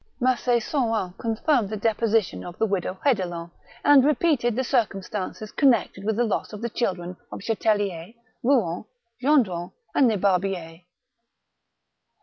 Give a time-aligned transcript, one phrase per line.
[0.19, 3.51] Mac6 Sorin confirmed the deposition of the widow Hedelin,
[3.83, 8.85] and repeated the circumstances connected with the loss of the children of Chatellier, Kouen,
[9.21, 10.85] Gendron, and Lebarbier.